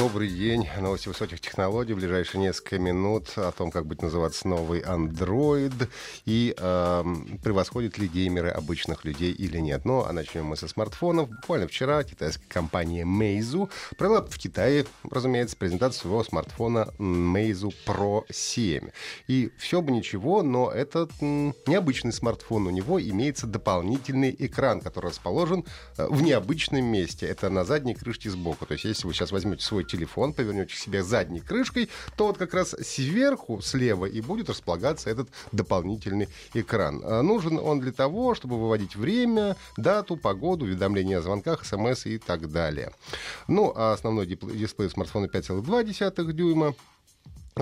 Добрый 0.00 0.30
день. 0.30 0.66
Новости 0.80 1.08
высоких 1.08 1.42
технологий. 1.42 1.92
В 1.92 1.96
ближайшие 1.98 2.40
несколько 2.40 2.78
минут 2.78 3.28
о 3.36 3.52
том, 3.52 3.70
как 3.70 3.84
будет 3.84 4.00
называться 4.00 4.48
новый 4.48 4.80
Android 4.80 5.90
и 6.24 6.54
э, 6.56 7.04
превосходят 7.44 7.98
ли 7.98 8.08
геймеры 8.08 8.48
обычных 8.48 9.04
людей 9.04 9.30
или 9.30 9.58
нет. 9.58 9.84
Но 9.84 10.06
а 10.06 10.12
начнем 10.14 10.46
мы 10.46 10.56
со 10.56 10.68
смартфонов. 10.68 11.28
Буквально 11.28 11.68
вчера 11.68 12.02
китайская 12.02 12.48
компания 12.48 13.04
Meizu 13.04 13.70
провела 13.98 14.22
в 14.22 14.38
Китае, 14.38 14.86
разумеется, 15.02 15.58
презентацию 15.58 16.00
своего 16.00 16.24
смартфона 16.24 16.88
Meizu 16.98 17.70
Pro 17.86 18.24
7. 18.30 18.88
И 19.26 19.52
все 19.58 19.82
бы 19.82 19.92
ничего, 19.92 20.42
но 20.42 20.70
этот 20.70 21.10
м, 21.20 21.54
необычный 21.66 22.14
смартфон. 22.14 22.68
У 22.68 22.70
него 22.70 22.98
имеется 22.98 23.46
дополнительный 23.46 24.34
экран, 24.38 24.80
который 24.80 25.08
расположен 25.08 25.66
э, 25.98 26.06
в 26.08 26.22
необычном 26.22 26.86
месте. 26.86 27.26
Это 27.26 27.50
на 27.50 27.66
задней 27.66 27.94
крышке 27.94 28.30
сбоку. 28.30 28.64
То 28.64 28.72
есть, 28.72 28.86
если 28.86 29.06
вы 29.06 29.12
сейчас 29.12 29.30
возьмете 29.30 29.62
свой 29.62 29.89
телефон, 29.90 30.32
повернете 30.32 30.74
к 30.74 30.78
себе 30.78 31.02
задней 31.02 31.40
крышкой, 31.40 31.88
то 32.16 32.26
вот 32.26 32.38
как 32.38 32.54
раз 32.54 32.74
сверху, 32.82 33.60
слева 33.60 34.06
и 34.06 34.20
будет 34.20 34.48
располагаться 34.48 35.10
этот 35.10 35.28
дополнительный 35.52 36.28
экран. 36.54 37.02
А 37.04 37.22
Нужен 37.22 37.58
он 37.58 37.80
для 37.80 37.92
того, 37.92 38.34
чтобы 38.34 38.58
выводить 38.58 38.96
время, 38.96 39.56
дату, 39.76 40.16
погоду, 40.16 40.64
уведомления 40.64 41.18
о 41.18 41.22
звонках, 41.22 41.64
смс 41.64 42.06
и 42.06 42.18
так 42.18 42.50
далее. 42.50 42.92
Ну, 43.48 43.72
а 43.74 43.92
основной 43.92 44.26
дисплей 44.26 44.90
смартфона 44.90 45.26
5,2 45.26 46.32
дюйма. 46.32 46.74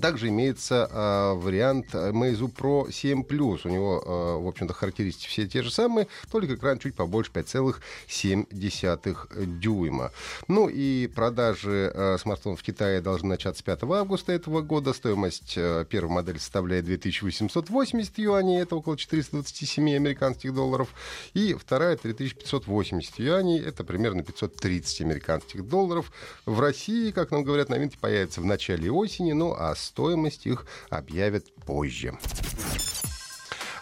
Также 0.00 0.28
имеется 0.28 0.88
э, 0.90 1.34
вариант 1.34 1.94
Meizu 1.94 2.52
Pro 2.52 2.90
7 2.90 3.22
Plus. 3.22 3.60
У 3.64 3.68
него, 3.68 4.02
э, 4.04 4.42
в 4.42 4.48
общем-то, 4.48 4.74
характеристики 4.74 5.28
все 5.28 5.46
те 5.46 5.62
же 5.62 5.70
самые, 5.70 6.08
только 6.30 6.54
экран 6.54 6.78
чуть 6.78 6.94
побольше 6.94 7.30
5,7 7.32 9.58
дюйма. 9.58 10.10
Ну 10.48 10.68
и 10.68 11.06
продажи 11.06 11.92
э, 11.94 12.18
смартфонов 12.18 12.60
в 12.60 12.62
Китае 12.62 13.00
должны 13.00 13.28
начаться 13.28 13.62
5 13.64 13.84
августа 13.84 14.32
этого 14.32 14.60
года. 14.60 14.92
Стоимость 14.92 15.54
э, 15.56 15.84
первой 15.88 16.10
модели 16.10 16.38
составляет 16.38 16.84
2880 16.84 18.18
юаней, 18.18 18.60
это 18.60 18.76
около 18.76 18.96
427 18.96 19.96
американских 19.96 20.54
долларов. 20.54 20.88
И 21.34 21.54
вторая 21.54 21.96
3580 21.96 23.18
юаней, 23.18 23.60
это 23.60 23.84
примерно 23.84 24.22
530 24.22 25.00
американских 25.02 25.68
долларов. 25.68 26.12
В 26.46 26.60
России, 26.60 27.10
как 27.10 27.30
нам 27.30 27.44
говорят, 27.44 27.68
новинки 27.68 27.96
появятся 28.00 28.40
в 28.40 28.44
начале 28.44 28.90
осени, 28.90 29.32
ну 29.32 29.54
а 29.56 29.74
стоимость 29.84 30.46
их 30.46 30.66
объявят 30.90 31.52
позже. 31.66 32.18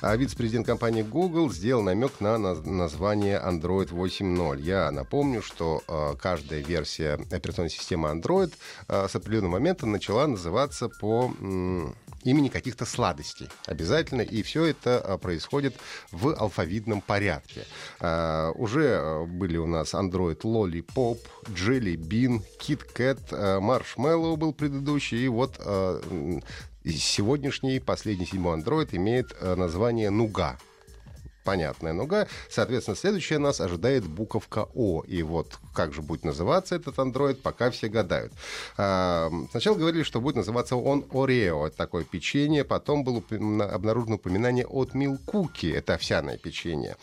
А 0.04 0.16
вице-президент 0.16 0.66
компании 0.66 1.02
Google 1.02 1.48
сделал 1.52 1.80
намек 1.82 2.20
на 2.20 2.34
наз- 2.34 2.68
название 2.68 3.40
Android 3.40 3.90
8.0. 3.90 4.60
Я 4.60 4.90
напомню, 4.90 5.42
что 5.42 5.80
э, 5.86 6.14
каждая 6.20 6.60
версия 6.60 7.20
операционной 7.30 7.70
системы 7.70 8.08
Android 8.08 8.52
э, 8.88 9.06
с 9.08 9.14
определенного 9.14 9.52
момента 9.52 9.86
начала 9.86 10.26
называться 10.26 10.88
по 10.88 11.32
м, 11.38 11.94
имени 12.24 12.48
каких-то 12.48 12.84
сладостей 12.84 13.48
обязательно, 13.66 14.22
и 14.22 14.42
все 14.42 14.64
это 14.64 15.02
э, 15.04 15.18
происходит 15.18 15.74
в 16.10 16.34
алфавитном 16.34 17.00
порядке. 17.00 17.66
Э, 18.00 18.52
уже 18.54 18.84
э, 18.84 19.24
были 19.26 19.56
у 19.56 19.66
нас 19.66 19.94
Android 19.94 20.40
Lollipop, 20.40 21.18
Jelly 21.48 21.96
Bean, 21.96 22.42
Kit 22.60 22.82
Kat, 22.94 23.20
э, 23.30 23.58
Marshmallow 23.58 24.36
был 24.36 24.52
предыдущий, 24.52 25.24
и 25.24 25.28
вот 25.28 25.60
сегодняшний, 26.84 27.78
последний 27.78 28.26
седьмой 28.26 28.58
Android 28.58 28.88
имеет 28.92 29.40
название 29.40 30.10
Нуга. 30.10 30.58
Понятная 31.44 31.92
нуга. 31.92 32.28
Соответственно, 32.48 32.96
следующая 32.96 33.38
нас 33.38 33.60
ожидает 33.60 34.06
буковка 34.06 34.68
О. 34.74 35.02
И 35.06 35.22
вот 35.22 35.58
как 35.74 35.92
же 35.92 36.02
будет 36.02 36.24
называться 36.24 36.76
этот 36.76 36.96
Android, 36.96 37.34
пока 37.34 37.70
все 37.70 37.88
гадают. 37.88 38.32
А, 38.76 39.30
сначала 39.50 39.76
говорили, 39.76 40.02
что 40.04 40.20
будет 40.20 40.36
называться 40.36 40.76
он 40.76 41.04
Орео. 41.12 41.66
Это 41.66 41.76
такое 41.76 42.04
печенье. 42.04 42.64
Потом 42.64 43.02
было 43.04 43.22
обнаружено 43.72 44.16
упоминание 44.16 44.66
от 44.66 44.94
Милкуки. 44.94 45.66
Это 45.66 45.94
овсяное 45.94 46.38
печенье. 46.38 46.96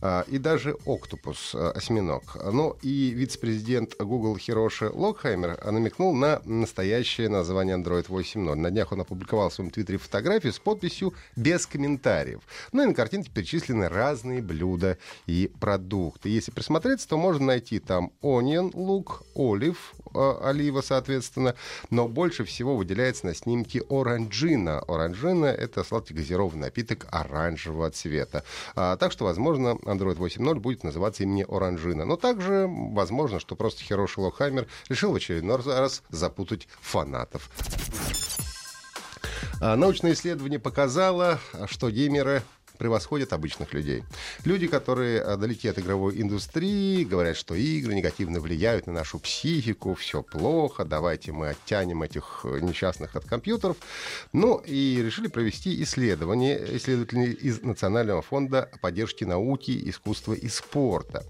А, 0.00 0.24
и 0.26 0.38
даже 0.38 0.76
Октопус, 0.84 1.54
э, 1.54 1.72
осьминог. 1.76 2.36
Ну 2.52 2.76
и 2.82 3.10
вице-президент 3.10 3.94
Google 3.98 4.36
Хироши 4.36 4.90
Локхаймер 4.92 5.64
намекнул 5.64 6.12
на 6.12 6.42
настоящее 6.44 7.28
название 7.28 7.76
Android 7.76 8.08
8.0. 8.08 8.54
На 8.56 8.70
днях 8.70 8.90
он 8.90 9.02
опубликовал 9.02 9.50
в 9.50 9.54
своем 9.54 9.70
твиттере 9.70 9.98
фотографию 9.98 10.52
с 10.52 10.58
подписью 10.58 11.14
«Без 11.36 11.66
комментариев». 11.66 12.40
Ну 12.72 12.82
и 12.82 12.86
на 12.86 12.94
картинке 12.94 13.30
перечислены 13.30 13.81
разные 13.88 14.42
блюда 14.42 14.98
и 15.26 15.50
продукты. 15.60 16.28
Если 16.28 16.50
присмотреться, 16.50 17.08
то 17.08 17.16
можно 17.16 17.46
найти 17.46 17.78
там 17.78 18.12
onion, 18.22 18.70
лук, 18.74 19.22
олив, 19.34 19.94
э, 20.14 20.34
олива, 20.42 20.80
соответственно. 20.80 21.54
Но 21.90 22.08
больше 22.08 22.44
всего 22.44 22.76
выделяется 22.76 23.26
на 23.26 23.34
снимке 23.34 23.82
оранжина. 23.88 24.80
Оранжина— 24.80 25.46
это 25.46 25.84
сладкий 25.84 26.14
газированный 26.14 26.62
напиток 26.62 27.06
оранжевого 27.10 27.90
цвета. 27.90 28.44
А, 28.74 28.96
так 28.96 29.12
что, 29.12 29.24
возможно, 29.24 29.76
Android 29.84 30.16
8.0 30.16 30.58
будет 30.60 30.84
называться 30.84 31.22
имени 31.22 31.44
Оранжина. 31.48 32.04
Но 32.04 32.16
также 32.16 32.66
возможно, 32.68 33.40
что 33.40 33.56
просто 33.56 33.82
Хироши 33.82 34.20
Локхаймер 34.20 34.66
решил 34.88 35.12
в 35.12 35.16
очередной 35.16 35.56
раз 35.56 36.02
запутать 36.08 36.68
фанатов. 36.80 37.50
А, 39.60 39.76
Научное 39.76 40.12
исследование 40.12 40.58
показало, 40.58 41.38
что 41.66 41.90
геймеры 41.90 42.42
превосходят 42.82 43.32
обычных 43.32 43.74
людей. 43.74 44.02
Люди, 44.44 44.66
которые 44.66 45.22
а, 45.22 45.36
далеки 45.36 45.68
от 45.68 45.78
игровой 45.78 46.20
индустрии, 46.20 47.04
говорят, 47.04 47.36
что 47.36 47.54
игры 47.54 47.94
негативно 47.94 48.40
влияют 48.40 48.88
на 48.88 48.92
нашу 48.92 49.20
психику, 49.20 49.94
все 49.94 50.20
плохо, 50.20 50.84
давайте 50.84 51.30
мы 51.30 51.50
оттянем 51.50 52.02
этих 52.02 52.40
э, 52.42 52.58
несчастных 52.58 53.14
от 53.14 53.24
компьютеров. 53.24 53.76
Ну 54.32 54.56
и 54.56 55.00
решили 55.00 55.28
провести 55.28 55.80
исследование, 55.84 56.76
исследователи 56.76 57.30
из 57.30 57.62
Национального 57.62 58.20
фонда 58.20 58.68
поддержки 58.80 59.22
науки, 59.22 59.80
искусства 59.88 60.32
и 60.32 60.48
спорта. 60.48 61.22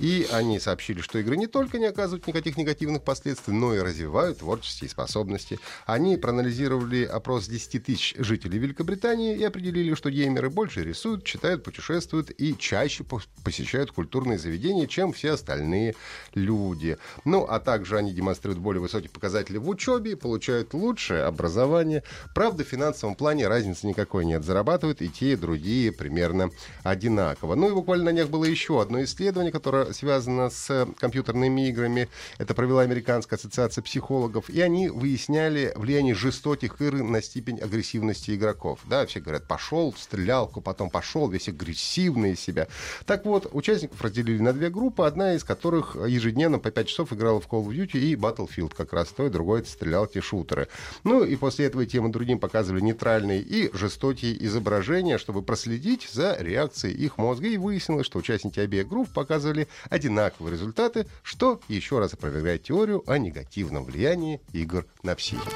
И 0.00 0.28
они 0.30 0.60
сообщили, 0.60 1.00
что 1.00 1.18
игры 1.18 1.38
не 1.38 1.46
только 1.46 1.78
не 1.78 1.86
оказывают 1.86 2.26
никаких 2.26 2.58
негативных 2.58 3.04
последствий, 3.04 3.54
но 3.54 3.74
и 3.74 3.78
развивают 3.78 4.40
творческие 4.40 4.90
способности. 4.90 5.58
Они 5.86 6.18
проанализировали 6.18 7.04
опрос 7.04 7.48
10 7.48 7.84
тысяч 7.84 8.14
жителей 8.18 8.58
Великобритании 8.58 9.34
и 9.34 9.42
определили, 9.44 9.94
что 9.94 10.10
геймеры 10.10 10.50
больше 10.50 10.89
рисуют, 10.90 11.24
читают, 11.24 11.64
путешествуют 11.64 12.30
и 12.36 12.56
чаще 12.56 13.04
пос- 13.04 13.28
посещают 13.44 13.92
культурные 13.92 14.38
заведения, 14.38 14.86
чем 14.86 15.12
все 15.12 15.32
остальные 15.32 15.94
люди. 16.34 16.98
Ну, 17.24 17.44
а 17.44 17.60
также 17.60 17.96
они 17.96 18.12
демонстрируют 18.12 18.60
более 18.60 18.80
высокие 18.80 19.10
показатели 19.10 19.56
в 19.56 19.68
учебе, 19.68 20.16
получают 20.16 20.74
лучшее 20.74 21.24
образование. 21.24 22.02
Правда, 22.34 22.64
в 22.64 22.68
финансовом 22.68 23.14
плане 23.14 23.48
разницы 23.48 23.86
никакой 23.86 24.24
нет. 24.24 24.44
Зарабатывают 24.44 25.02
и 25.02 25.08
те, 25.08 25.32
и 25.32 25.36
другие 25.36 25.92
примерно 25.92 26.50
одинаково. 26.82 27.54
Ну 27.54 27.70
и 27.70 27.74
буквально 27.74 28.06
на 28.06 28.12
днях 28.12 28.28
было 28.28 28.44
еще 28.44 28.80
одно 28.82 29.02
исследование, 29.04 29.52
которое 29.52 29.92
связано 29.92 30.50
с 30.50 30.70
э, 30.70 30.86
компьютерными 30.98 31.68
играми. 31.68 32.08
Это 32.38 32.54
провела 32.54 32.82
Американская 32.82 33.38
ассоциация 33.38 33.82
психологов. 33.82 34.50
И 34.50 34.60
они 34.60 34.88
выясняли 34.88 35.72
влияние 35.76 36.14
жестоких 36.14 36.80
игр 36.80 37.02
на 37.02 37.22
степень 37.22 37.60
агрессивности 37.60 38.34
игроков. 38.34 38.80
Да, 38.84 39.06
все 39.06 39.20
говорят, 39.20 39.46
пошел 39.46 39.94
стрелялку, 39.96 40.60
потом 40.80 40.88
пошел 40.88 41.28
весь 41.28 41.48
агрессивный 41.48 42.32
из 42.32 42.40
себя. 42.40 42.66
Так 43.04 43.26
вот, 43.26 43.50
участников 43.52 44.00
разделили 44.00 44.40
на 44.40 44.54
две 44.54 44.70
группы, 44.70 45.04
одна 45.04 45.34
из 45.34 45.44
которых 45.44 45.94
ежедневно 45.94 46.58
по 46.58 46.70
5 46.70 46.88
часов 46.88 47.12
играла 47.12 47.38
в 47.38 47.46
Call 47.46 47.66
of 47.66 47.68
Duty 47.68 47.98
и 47.98 48.14
Battlefield, 48.14 48.72
как 48.74 48.94
раз 48.94 49.08
то 49.08 49.26
и 49.26 49.28
другое 49.28 49.60
это 49.60 49.70
стрелялки 49.70 50.20
шутеры. 50.20 50.68
Ну 51.04 51.22
и 51.22 51.36
после 51.36 51.66
этого 51.66 51.84
тем 51.84 52.08
и 52.08 52.10
другим 52.10 52.38
показывали 52.38 52.80
нейтральные 52.80 53.42
и 53.42 53.70
жестокие 53.76 54.42
изображения, 54.46 55.18
чтобы 55.18 55.42
проследить 55.42 56.08
за 56.10 56.34
реакцией 56.40 56.94
их 56.94 57.18
мозга. 57.18 57.48
И 57.48 57.58
выяснилось, 57.58 58.06
что 58.06 58.18
участники 58.18 58.58
обеих 58.58 58.88
групп 58.88 59.10
показывали 59.10 59.68
одинаковые 59.90 60.52
результаты, 60.52 61.06
что 61.22 61.60
еще 61.68 61.98
раз 61.98 62.14
опровергает 62.14 62.62
теорию 62.62 63.02
о 63.06 63.18
негативном 63.18 63.84
влиянии 63.84 64.40
игр 64.54 64.86
на 65.02 65.14
психику. 65.14 65.50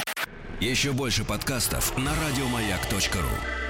Еще 0.60 0.92
больше 0.92 1.24
подкастов 1.24 1.96
на 1.96 2.12
радиомаяк.ру. 2.14 3.63